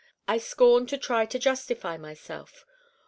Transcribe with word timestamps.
I 0.27 0.39
scorn 0.39 0.87
to 0.87 0.97
try 0.97 1.27
to 1.27 1.37
justify 1.37 1.95
myself. 1.95 2.65